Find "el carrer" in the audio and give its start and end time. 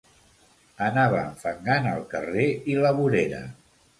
1.91-2.47